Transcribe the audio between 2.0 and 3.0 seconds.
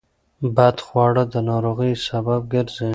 سبب ګرځي.